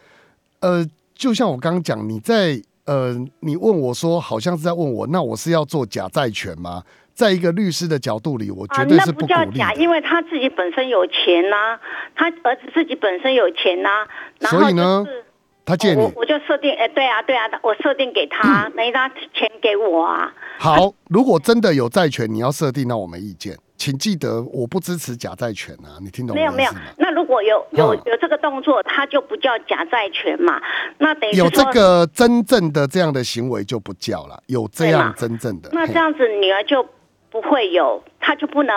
[0.61, 2.61] 呃，就像我刚刚讲，你在。
[2.85, 6.83] 呃，你问我说，好像是在问我，那我是要做假债权吗？
[7.15, 9.57] 在一个律师的角度里，我绝对是不鼓励。
[9.57, 11.79] 假，因为他自己本身有钱呐，
[12.13, 14.05] 他儿子自己本身有钱呐，
[14.41, 15.05] 所以呢，
[15.65, 20.33] 他借你，我就设定，哎，对啊，对啊，我设定给他，没他钱给我啊。
[20.59, 23.57] 好，如果真的有债权，你要设定，那我没意见。
[23.77, 25.99] 请记得，我不支持假债权啊！
[26.01, 26.51] 你听懂没有？
[26.53, 26.71] 没有。
[26.97, 30.61] 那如果有有有这个动作，它就不叫假债权嘛？
[30.97, 34.41] 那等于有这个真正的这样的行为就不叫了。
[34.47, 36.87] 有这样真正的，那这样子女儿就
[37.35, 38.73] 不会有，他就不能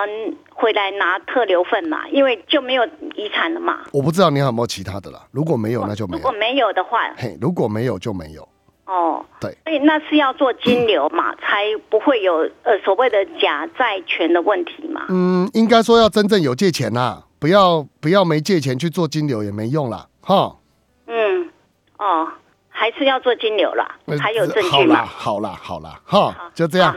[0.53, 2.09] 回来拿特留份嘛？
[2.09, 3.85] 因为就没有遗产了嘛？
[3.93, 5.29] 我不知道你有没有其他的了。
[5.31, 6.19] 如果没有，那就没有。
[6.19, 8.49] 如果没有的话，嘿，如果没有就没有。
[8.85, 15.07] 哦，对，所以那是要做金流嘛，才不会有呃所谓的假债权的问题嘛。
[15.09, 20.09] 嗯，应该说要真正有借钱啦，不要不要没借钱去做金流也没用啦。
[20.23, 20.57] 哈。
[21.07, 21.49] 嗯，
[21.99, 22.27] 哦，
[22.71, 25.05] 还是要做金流啦，还有证据嘛。
[25.05, 26.93] 好啦，好啦，好啦，哈，就这样。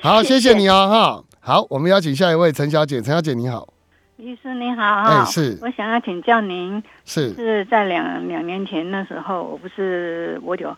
[0.02, 1.24] 好，谢谢你哦， 哈。
[1.40, 3.68] 好，我们邀请下一位陈小姐，陈小姐你好，
[4.16, 10.74] 律师你好，哎是，我想要请教您，是是在两两年前那时候，我不是我有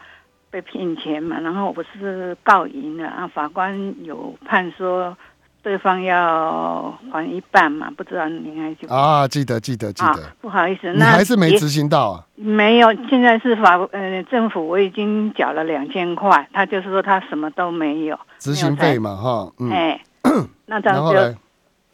[0.51, 5.17] 被骗钱嘛，然后我不是告赢了啊，法官有判说。
[5.63, 7.89] 对方要还一半嘛？
[7.97, 9.29] 不知道您还记啊？
[9.29, 10.33] 记得记得记得。
[10.41, 12.27] 不好意思，那还是没执行到啊？
[12.35, 19.53] 没有，现在是法呃政府，我已经缴了两千块，他就是说他什么都没有执行费嘛哈。
[19.71, 20.03] 哎，
[20.67, 21.39] 那这样就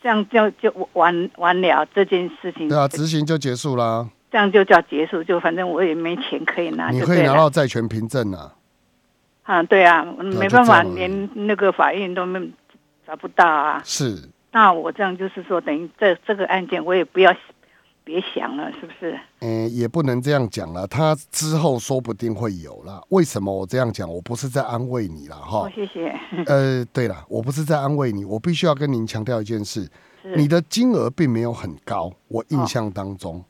[0.01, 2.71] 这样就就完完了这件事情。
[2.71, 4.09] 对啊，执行就结束啦。
[4.31, 6.89] 这样就叫结束，就反正我也没钱可以拿。
[6.89, 8.55] 你可以拿到债权凭证啊。
[9.43, 10.07] 啊，对啊，
[10.39, 12.51] 没办法，连那个法院都没。
[13.09, 13.81] 找不到啊！
[13.87, 17.35] 是，那我这样就是说，等于这这个案件我也不要
[18.05, 19.19] 别想了，是不是？
[19.41, 23.03] 嗯，也不能这样讲了，他之后说不定会有了。
[23.09, 24.07] 为什么我这样讲？
[24.07, 25.71] 我不是在安慰你了哈。
[25.75, 26.15] 谢谢。
[26.45, 29.89] 呃，对了，我不是在安慰你，我必须要跟您强调一件事：
[30.37, 33.47] 你的金额并没有很高，我印象当中，哈。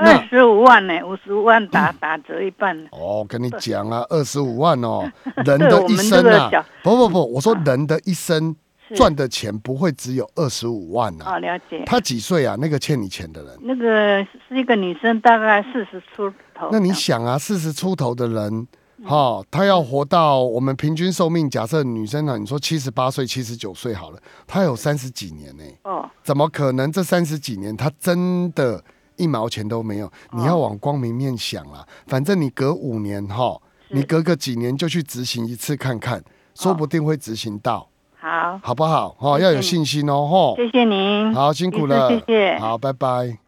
[0.00, 2.76] 二十五万呢，五十五万打打折一半。
[2.92, 5.10] 哦，跟你讲啊，二十五万哦，
[5.44, 6.50] 人的一生啊，
[6.82, 8.56] 不不不，我说人的一生
[8.94, 11.24] 赚的钱不会只有二十五万呐。
[11.28, 11.84] 哦，了解。
[11.84, 12.56] 他几岁啊？
[12.58, 13.58] 那个欠你钱的人？
[13.62, 16.68] 那个是一个女生，大概四十出头。
[16.72, 18.66] 那你想啊，四十出头的人，
[19.04, 25.64] 哈，她要活到我们平均寿命，假设女生呢，你说七十八岁、七十九岁好了，她有三十几年呢。
[25.84, 26.08] 哦。
[26.22, 26.90] 怎么可能？
[26.90, 28.82] 这三十几年，她真的？
[29.20, 31.86] 一毛钱都没有，你要往光明面想啊！
[32.06, 36.22] 反正你隔五年哈，你隔个几年就去执行一次看看，
[36.54, 37.86] 说不定会执行到。
[38.18, 39.10] 好，好不好？
[39.18, 40.54] 哈，要有信心哦，哈。
[40.56, 42.58] 谢谢您，好辛苦了，谢谢。
[42.58, 43.38] 好，拜拜。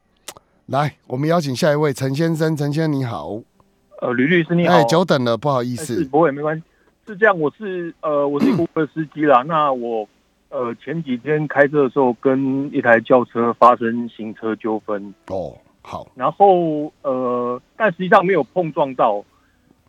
[0.67, 3.41] 来，我们邀请下一位陈先生，陈先生你好。
[4.01, 4.75] 呃，吕律师你好。
[4.75, 6.05] 哎，久等了，不好意思。
[6.07, 6.63] 不会，没关系。
[7.07, 9.43] 是这样，我是呃，我是一个司机啦。
[9.43, 10.09] 那我
[10.49, 15.13] 呃前几天开车的时候，跟一台轿车发生行车纠纷。
[15.27, 15.55] 哦。
[15.85, 19.25] 好，然后呃，但实际上没有碰撞到，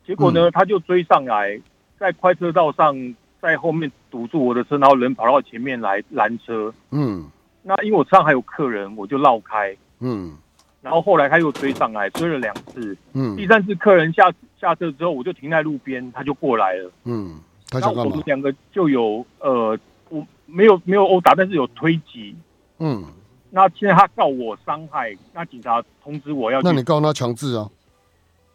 [0.06, 1.62] 结果呢，他就追上来，
[2.00, 6.74] 在快车道上，在后面堵住我的车，然后人跑到前面来拦车。
[6.90, 7.30] 嗯，
[7.62, 9.76] 那因为我车上还有客人，我就绕开。
[10.00, 10.36] 嗯，
[10.82, 12.98] 然后后来他又追上来，追了两次。
[13.14, 16.92] 嗯，第三次客人下下车之后，我就停在路边，他就过来了。
[17.04, 18.12] 嗯，他想干嘛？
[18.12, 19.78] 我们两个就有呃，
[20.10, 22.36] 我没有没有殴打，但是有推挤。
[22.80, 23.06] 嗯。
[23.56, 27.70] 那现在他告我伤害，那警察通知我要，那你告他强制啊？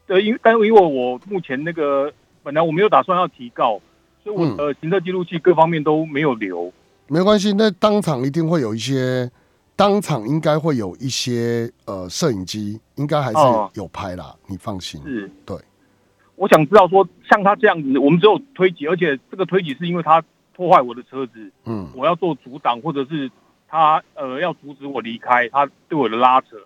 [0.09, 3.81] 对，因但因为我目前那个本来我没有打算要提告，
[4.25, 6.73] 所以我的行车记录器各方面都没有留。
[7.07, 9.31] 没关系，那当场一定会有一些，
[9.77, 13.39] 当场应该会有一些呃摄影机，应该还是
[13.75, 15.01] 有拍啦，你放心。
[15.05, 15.57] 是，对。
[16.35, 20.21] 我想知道说，像他这样子，我们只有推挤，而且这个推挤是因为他
[20.57, 23.31] 破坏我的车子，嗯，我要做阻挡或者是。
[23.69, 26.57] 他呃要阻止我离开，他对我的拉扯，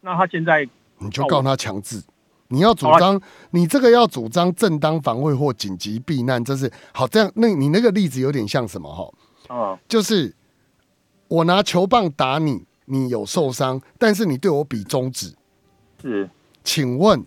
[0.00, 0.66] 那他现在
[0.98, 2.00] 你就告他强制，
[2.48, 7.30] 你要主张你这个要主张正当防卫或紧急避难，这是好这样。
[7.34, 9.12] 那你那个例子有点像什么哈？
[9.50, 10.32] 嗯，就是
[11.26, 15.34] 我拿球棒打你，你有受伤，但是你对我比中指，
[16.00, 16.30] 是，
[16.62, 17.24] 请问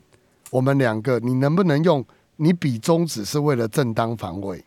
[0.50, 2.04] 我们两个你能不能用
[2.38, 4.64] 你比中指是为了正当防卫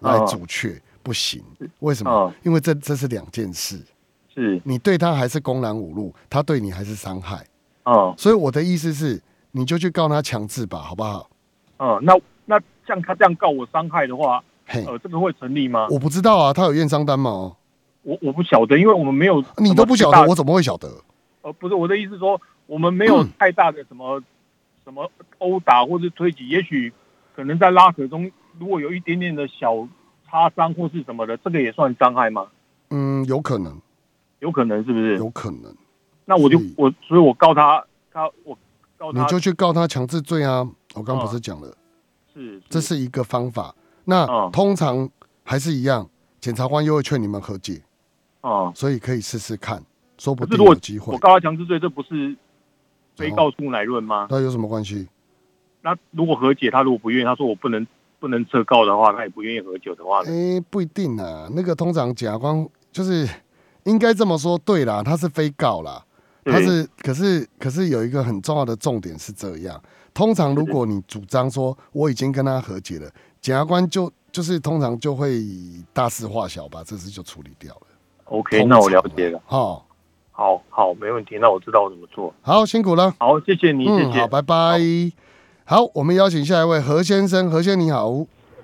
[0.00, 0.80] 来阻却？
[1.02, 1.44] 不行，
[1.80, 2.32] 为什么？
[2.44, 3.78] 因为这这是两件事。
[4.34, 7.46] 是你对他还是公然侮辱，他对你还是伤害。
[7.84, 11.28] 哦，所以我的意思是，你就去告他强制吧，好不好？
[11.76, 15.86] 哦，那那像他这样告我伤害的话，呃，这个会成立吗？
[15.90, 17.56] 我不知道啊，他有验伤单吗？
[18.02, 20.88] 我我不晓得，因为我们没有，你都不晓得，我怎么会晓得？
[21.42, 24.22] 呃，不是我的意思，说我们没有太大的什么
[24.84, 26.92] 什么殴打或者推挤，也许
[27.36, 29.86] 可能在拉扯中，如果有一点点的小
[30.30, 32.46] 擦伤或是什么的，这个也算伤害吗？
[32.90, 33.78] 嗯，有可能。
[34.44, 35.16] 有可能是不是？
[35.16, 35.74] 有可能。
[36.26, 38.56] 那我就我，所以我告他，他我
[38.98, 40.66] 告他，你就去告他强制罪啊！
[40.94, 41.74] 我刚不是讲了，
[42.34, 43.74] 是这是一个方法。
[44.04, 45.08] 那通常
[45.42, 46.06] 还是一样，
[46.40, 47.80] 检察官又会劝你们和解。
[48.42, 49.82] 哦，所以可以试试看，
[50.18, 51.14] 说不定有机会。
[51.14, 52.36] 我告他强制罪，这不是
[53.16, 54.26] 非告诉乃论吗？
[54.28, 55.08] 那有什么关系？
[55.80, 57.86] 那如果和解，他如果不愿意，他说我不能
[58.20, 61.48] 不能撤告的话，他也不愿意和解的话，哎，不一定啊。
[61.50, 63.26] 那个通常检察官就是。
[63.84, 66.02] 应该这么说，对啦，他是非告啦，
[66.44, 69.80] 他是，可是，可是有一个很重要的重点是这样，
[70.12, 73.08] 通常如果你主张说我已经跟他和解了，
[73.40, 75.42] 检察官就就是通常就会
[75.92, 77.86] 大事化小，把这事就处理掉了。
[78.24, 79.40] OK，那我了解了。
[79.46, 79.86] 好，
[80.32, 82.32] 好，好，没问题，那我知道我怎么做。
[82.40, 83.14] 好，辛苦了。
[83.18, 84.80] 好，谢谢你，谢谢，好，拜拜。
[85.66, 88.10] 好，我们邀请下一位何先生，何先生你好。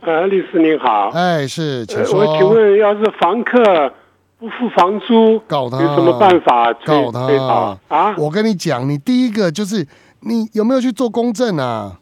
[0.00, 1.10] 呃，律师您好。
[1.10, 2.20] 哎，是，请说。
[2.20, 3.92] 我请问，要是房客。
[4.40, 6.72] 不付房租，告他有什么办法？
[6.86, 8.14] 告他啊！
[8.16, 9.86] 我跟你讲，你第一个就是
[10.20, 12.00] 你有没有去做公证啊？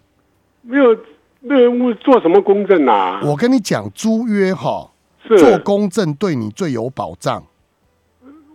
[0.62, 0.96] 没有，
[1.40, 3.20] 没有做什么公证啊？
[3.24, 4.88] 我跟你讲，租约哈，
[5.26, 7.42] 做公证对你最有保障。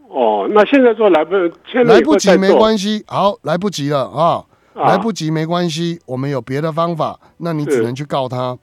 [0.08, 1.36] 哦，那现在做来不，
[1.84, 8.58] 来不及没关系，好，来不及了啊，来不及没关系，我们有别的方法，那你只能去告他。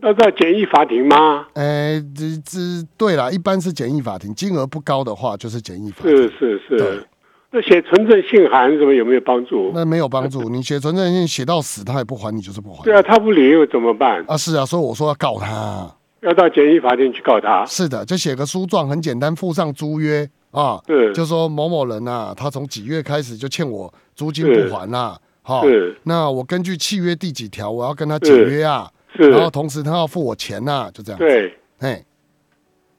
[0.00, 1.46] 那在简易法庭吗？
[1.54, 2.58] 哎，这这
[2.96, 6.16] 对了，一般是简易法庭，金额不高的话就是简易法庭。
[6.16, 7.06] 是是是。
[7.50, 9.72] 那写存证信函什么有没有帮助？
[9.74, 12.84] 那没有帮助，你写存证信写到死，他也不还你，就是不还。
[12.84, 14.22] 对啊，他不理又怎么办？
[14.28, 17.64] 啊，是啊，所以我说要告他，要到简易法庭去告他。
[17.64, 25.64] 是的，就写个书状，很简单，附上租约啊，是，就说某某人呐，他从几月开始就欠我租金不还啦，好，
[26.02, 28.88] 那我根据契约第几条，我要跟他解约啊。
[29.26, 31.18] 然后同时他要付我钱呐，就这样。
[31.18, 32.04] 对，哎，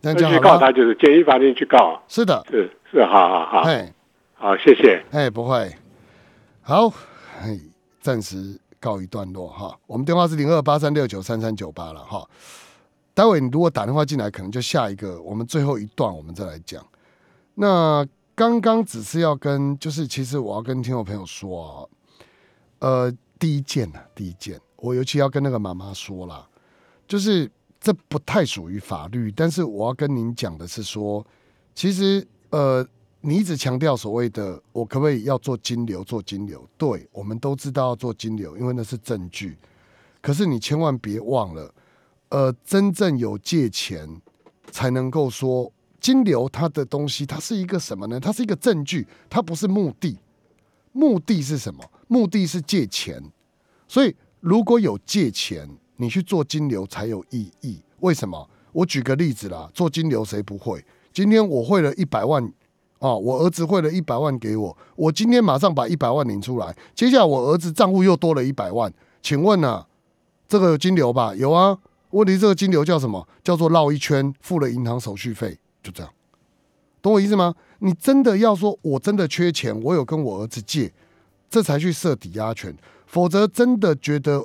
[0.01, 2.01] 那去告他就是简易法庭去告。
[2.07, 3.93] 是的，是是，好好好，哎，
[4.33, 5.03] 好，谢谢。
[5.11, 5.71] 哎，不会，
[6.61, 6.87] 好，
[7.41, 7.59] 哎，
[8.01, 9.77] 暂时告一段落哈。
[9.87, 12.27] 我们电话是零二八三六九三三九八了哈。
[13.13, 16.85] 待会你如果打电话进来，可能就下一个，我们最后一段我们再来讲。
[17.55, 21.89] 那刚刚只是要跟，就是其实我要跟听众朋友说，
[22.79, 24.57] 呃，第一件呢，第一件。
[24.81, 26.47] 我尤其要跟那个妈妈说了，
[27.07, 31.25] 就是这不太属于法律，但是我要跟您讲的是说，
[31.75, 32.85] 其实呃，
[33.21, 39.57] 你一直强调所谓的我可不可以要做金流，做金流，对我们都知道要做金流，因为那是证据。
[40.21, 41.73] 可是你千万别忘了，
[42.29, 44.21] 呃，真正有借钱
[44.71, 48.19] 才能够说金流，它的东西它是一个什么呢？
[48.19, 50.17] 它是一个证据，它不是目的。
[50.91, 51.83] 目的是什么？
[52.07, 53.21] 目的是借钱，
[53.87, 54.15] 所以。
[54.39, 57.79] 如果有借钱，你去做金流才有意义。
[57.99, 58.49] 为什么？
[58.71, 60.83] 我举个例子啦，做金流谁不会？
[61.11, 62.43] 今天我汇了一百万，
[62.99, 69.85] 啊，我儿子汇了一百万给我，我今天马上把一百万领出来，接下来我儿子账户又多了一百万，请问呢，
[70.47, 71.33] 这个有金流吧？
[71.35, 71.79] 有啊。
[72.11, 73.27] 问题这个金流叫什么？
[73.43, 76.11] 叫做绕一圈，付了银行手续费，就这样，
[77.01, 77.53] 懂我意思吗？
[77.79, 80.91] 你真的要说，我真的缺钱，我有跟我儿子借，
[81.49, 82.75] 这才去设抵押权。
[83.09, 84.39] 否则，真的觉得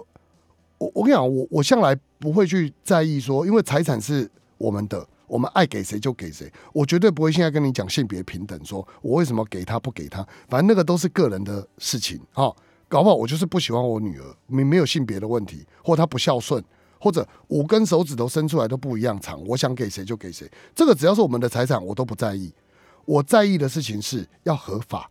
[0.79, 6.51] 我我跟你讲，我我向来不会去在意说，因为财产是我们的，我们爱给谁就给谁。
[6.73, 12.51] 我绝对不会现在跟你讲性别平等，说我为什么给他不给他，反正那个都是个人的事情啊。
[12.89, 16.65] 搞不好我就是不喜欢我女儿，没没有性别的问题，或她不孝顺，
[16.99, 20.51] 或者五根手指头伸出来都不一样长，我想给谁就给谁。
[20.75, 22.51] 这个只要是我们的财产，我都不在意。
[23.05, 25.11] 我在意的事情是要合法，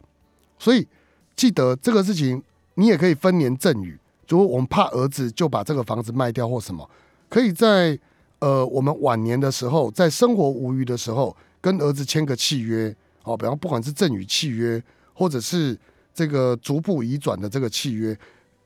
[0.58, 0.88] 所以
[1.36, 2.42] 记得这个事情。
[2.75, 6.89] 你也可以分年赠与，如果我们怕儿子就把这个房子卖掉或什么，
[7.29, 7.97] 可以在
[8.39, 14.81] 呃我们晚年的时候，在生活无余的时候，跟儿子签个契约，哦，比方不管是赠与契约，
[15.13, 15.77] 或者是
[16.13, 18.17] 这个逐步移转的这个契约，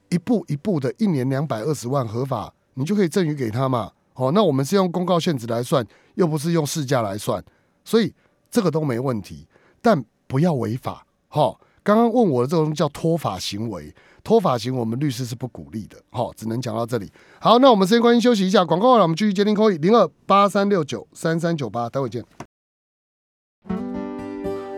[0.09, 3.91] 一步一步的，一年两百二十万合法，你就可以赠与给他嘛。
[4.13, 7.43] 哦，那我们是用公告限值来算，又不是用市价来算，
[7.83, 8.13] 所以
[8.49, 9.45] 这个都没问题，
[9.81, 11.55] 但不要违法，哈。
[11.87, 17.09] 刚刚问我的这种叫脱法行为，脱法行我们律师是不鼓励的，好，只能讲到这里。
[17.39, 22.25] 好，那我们时间关系休息一下，广告完了，我们继续接听扣一零二八三六九三三九八，待会见。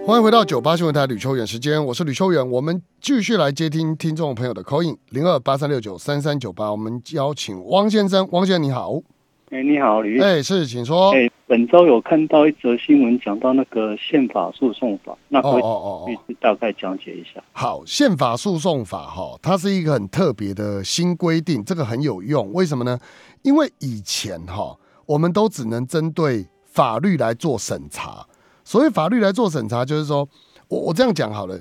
[0.06, 9.02] 欢迎回到九八新闻台吕秋远时间，我是吕秋远，我们继续来接听听众朋友的扣印零二八三六九三三九八，我们邀请汪先生，汪先生你好。
[9.52, 10.22] 哎，你好，吕。
[10.22, 11.12] 哎，是，请说。
[11.16, 17.44] 哎，本周有看到一则新闻，讲到那个宪法诉讼法，那可以大概讲解一下。
[17.52, 22.54] 好，宪法诉讼法哈，它是一个很特别的新规定，这个很有用。
[22.54, 23.00] 为什么呢？
[23.42, 28.24] 因为以前哈，我们都只能针对法律来做审查。
[28.64, 30.30] 所谓法律来做审查，就是说
[30.68, 31.60] 我我这样讲好了，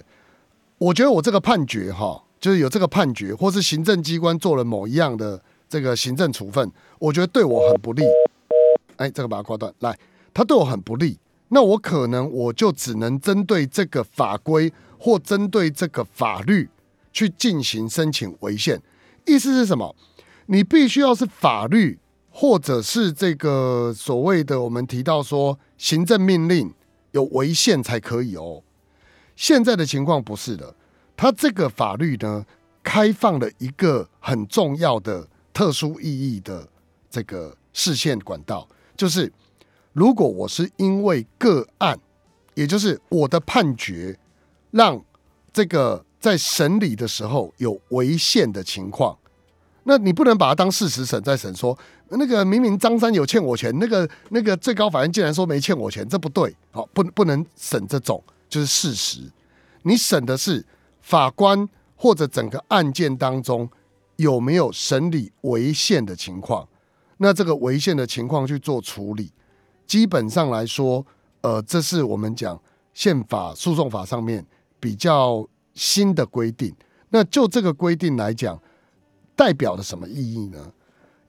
[0.76, 5.40] 我觉得我这个判决哈，就是有这个判决，或是行政机关做了某一样的。
[5.68, 8.02] 这个行政处分，我觉得对我很不利。
[8.96, 9.72] 哎，这个把它挂断。
[9.80, 9.96] 来，
[10.32, 16.68] 他对我很不利，那我可能我就只能针对这个法规或针对这个法律
[17.12, 18.82] 去进行申请违宪。
[19.26, 19.94] 意思是什么？
[20.46, 21.98] 你必须要是法律，
[22.30, 26.72] 或者是这个所谓的我们提到说行政命令
[27.12, 28.62] 有违宪才可以哦。
[29.36, 30.74] 现在的情况不是的，
[31.16, 32.44] 他这个法律呢，
[32.82, 35.28] 开放了一个很重要的。
[35.58, 36.64] 特殊意义的
[37.10, 38.64] 这个视线管道，
[38.96, 39.32] 就是
[39.92, 41.98] 如果我是因为个案，
[42.54, 44.16] 也就是我的判决，
[44.70, 45.04] 让
[45.52, 49.18] 这个在审理的时候有违宪的情况，
[49.82, 51.76] 那你不能把它当事实审再审，说
[52.10, 59.22] 那个明明张三有欠我钱，那个那个最高法院竟然说没欠我钱，这不对，好，不不能审这种，就是事实。
[59.82, 60.64] 你审的是
[61.02, 63.68] 法官或者整个案件当中
[64.18, 66.68] 有没有审理违宪的情况，
[67.18, 69.32] 那这个违宪的情况去做处理。
[69.86, 71.06] 基本上来说，
[71.40, 72.60] 呃，这是我们讲
[72.92, 74.44] 宪法诉讼法上面
[74.80, 76.74] 比较新的规定。
[77.10, 78.60] 那就这个规定来讲，
[79.36, 80.72] 代表了什么意义呢？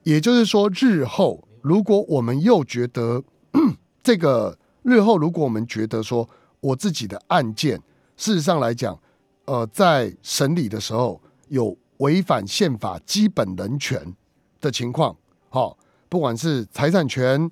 [0.02, 3.22] 也就是说，日后如果我们又觉得
[4.02, 6.28] 这个日后如果我们觉得说
[6.58, 7.80] 我自己的案件，
[8.16, 8.98] 事实上来讲，
[9.44, 14.14] 呃，在审理的时候有违反宪法基本人权
[14.60, 15.16] 的情况，
[15.48, 15.78] 好，
[16.08, 17.50] 不管是财产权、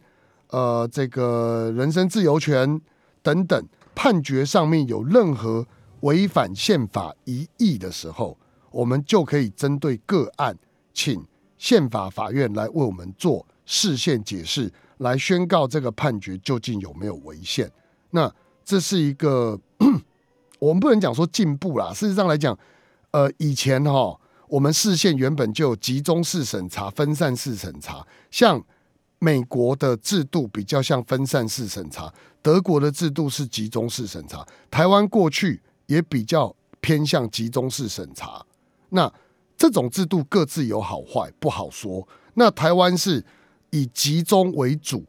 [0.48, 2.80] 呃，这个人身自由权
[3.22, 5.66] 等等，判决上面有任何
[6.00, 8.36] 违反宪法疑义的时候，
[8.70, 10.56] 我们就可以针对个案
[10.92, 11.24] 请。
[11.58, 17.68] 宪法法院来为我们做事宪解释，来宣告这个判决究竟有没有违宪。
[18.10, 18.32] 那
[18.64, 19.58] 这是一个
[20.60, 21.92] 我们不能讲说进步啦。
[21.92, 22.56] 事实上来讲，
[23.10, 24.16] 呃，以前哈，
[24.48, 28.06] 我们视线原本就有集中式审查、分散式审查。
[28.30, 28.62] 像
[29.18, 34.46] 美国的制度比较像分散式审查，德国的制度是集中式审查。
[34.70, 38.44] 台湾过去也比较偏向集中式审查。
[38.90, 39.12] 那
[39.56, 42.06] 这种制度各自有好坏，不好说。
[42.34, 43.24] 那台湾是
[43.70, 45.04] 以集中为主，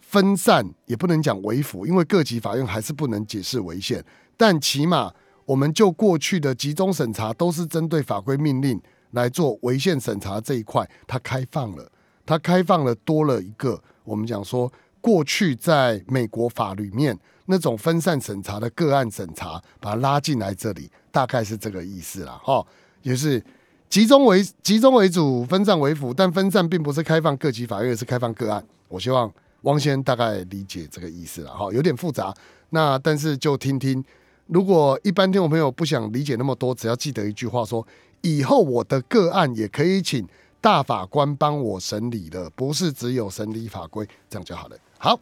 [0.00, 4.02] 分散也不能讲为辅，因为各级法院还是不能解释违宪。
[4.38, 5.12] 但起码
[5.50, 8.80] 我们就过去的集中审查，都是针对法规命令
[9.10, 11.90] 来做违宪审查这一块，它开放了，
[12.24, 13.82] 它开放了多了一个。
[14.04, 22.64] 我们讲说，过去在美国法律面那种分散审查的个案审查，把它拉进来这里，大概是这个意思了哈，
[23.02, 23.42] 也是。
[23.88, 28.64] 集中为集中为主，分散为辅，但分散并不是开放各级法院，而是开放个案。
[28.86, 29.28] 我希望
[29.62, 32.32] 汪先大概理解这个意思了哈，有点复杂。
[32.68, 34.04] 那但是就听听，
[34.52, 37.86] 如果一般听众朋友不想理解那么多，只要记得一句话：说
[38.22, 40.26] 以后我的个案也可以请
[40.60, 44.76] 大法官帮我审理的，不是只有审理法规，这样就好了。
[44.98, 45.18] 好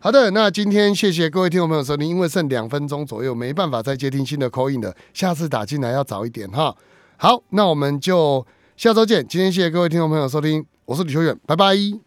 [0.00, 6.74] 好的，那今天谢谢各位听众朋友收听，因为剩两分钟左右，没办法再接听新的 call in 的，下次打进来要早一点哈。
[7.18, 8.44] 好，那我们就
[8.76, 9.24] 下周见。
[9.28, 12.00] 今天谢谢各位听众朋友收听，我是李秋远，拜拜。